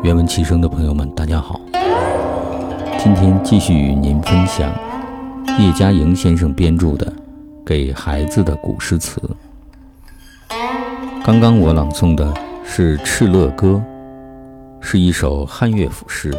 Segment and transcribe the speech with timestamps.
[0.00, 1.60] 原文其声的朋友们，大家好。
[3.02, 4.72] 今天继续与您分享
[5.58, 7.06] 叶嘉莹先生编著的
[7.66, 9.20] 《给孩子的古诗词》。
[11.24, 12.32] 刚刚我朗诵的
[12.64, 13.82] 是《敕勒歌》，
[14.80, 16.32] 是一首汉乐府诗。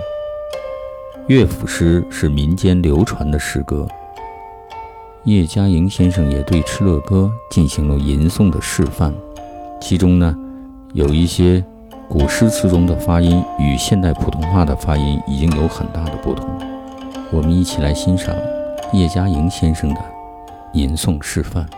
[1.27, 3.85] 乐府诗是民间流传的诗歌。
[5.25, 9.13] 叶嘉莹先生也对《敕勒歌》进行了吟诵的示范，
[9.81, 10.33] 其中呢，
[10.93, 11.61] 有一些。
[12.09, 16.49] 古诗词中的发音与现代普通话的发音已经有很大的不同。
[17.31, 18.35] 我们一起来欣赏
[18.91, 20.01] 叶嘉莹先生的
[20.73, 21.69] 吟诵示范。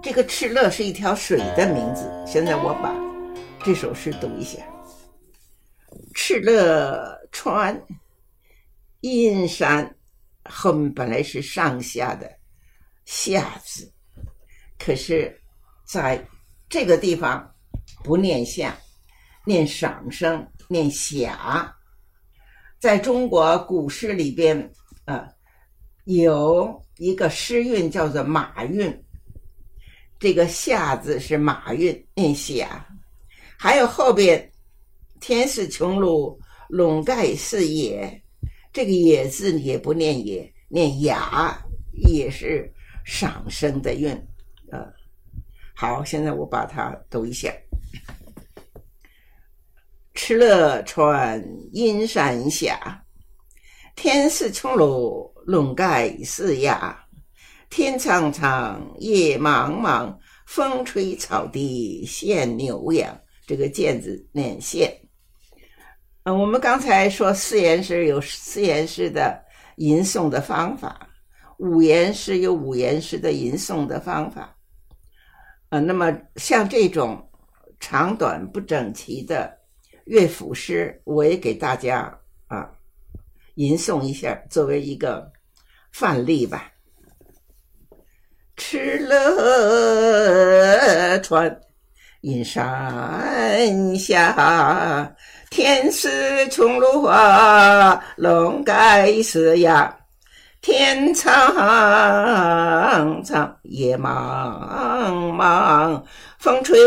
[0.00, 2.08] 这个敕勒是一条水的名字。
[2.24, 2.94] 现在我把
[3.64, 4.60] 这首诗读一下：
[6.14, 7.82] 敕勒川，
[9.00, 9.92] 阴山。
[10.48, 12.30] 后面本来是上下的
[13.04, 13.92] 下字，
[14.78, 15.38] 可是，
[15.84, 16.24] 在
[16.70, 17.52] 这个地方
[18.04, 18.78] 不念下，
[19.44, 21.74] 念赏声，念霞。
[22.78, 24.72] 在中国古诗里边，
[25.04, 25.28] 啊，
[26.04, 29.04] 有一个诗韵叫做马韵。
[30.20, 32.86] 这个下字是马韵，念霞。
[33.58, 34.50] 还有后边
[35.18, 38.22] 天似穹庐，笼盖四野。
[38.72, 41.60] 这个野字也不念野，念雅，
[41.92, 42.72] 也是
[43.04, 44.12] 赏声的韵，
[44.70, 44.86] 啊。
[45.80, 47.50] 好，现在我把它读一下：
[50.14, 53.02] 敕勒川，阴山下，
[53.96, 56.70] 天似穹庐，笼盖四野。
[57.70, 63.18] 天苍苍，野茫茫，风吹草低见牛羊。
[63.46, 64.94] 这个“见”字念“现”。
[66.24, 69.42] 嗯，我们刚才说四言诗有四言诗的
[69.76, 71.08] 吟诵的方法，
[71.56, 74.54] 五言诗有五言诗的吟诵的方法。
[75.70, 77.30] 呃，那么像这种
[77.78, 79.56] 长短不整齐的
[80.04, 82.12] 乐府诗，我也给大家
[82.48, 82.68] 啊
[83.54, 85.30] 吟诵一下，作为一个
[85.92, 86.72] 范例吧。
[88.56, 91.60] 敕勒川，
[92.20, 95.14] 阴山下，
[95.50, 96.08] 天似
[96.48, 99.70] 穹庐，笼盖四野。
[100.62, 101.54] 天苍
[103.24, 106.02] 苍，野茫茫，
[106.38, 106.78] 风吹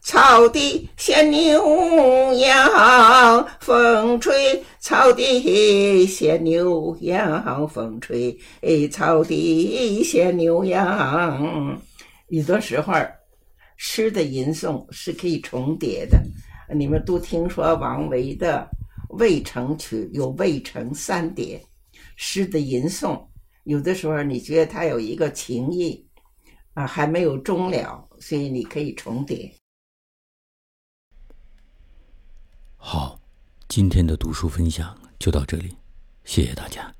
[0.00, 3.46] 草低见牛羊。
[3.60, 8.36] 风吹草低见牛羊，风吹
[8.90, 11.80] 草低见牛羊。
[12.26, 12.92] 有的时候，
[13.76, 16.20] 诗的吟诵是可以重叠的。
[16.74, 18.68] 你们都听说王维的
[19.16, 21.64] 《渭城曲》有渭城三叠。
[22.16, 23.26] 诗的吟诵，
[23.64, 26.06] 有的时候你觉得它有一个情意
[26.74, 29.52] 啊，还没有终了，所以你可以重叠。
[32.76, 33.18] 好，
[33.68, 35.76] 今天的读书分享就到这里，
[36.24, 36.94] 谢谢大家。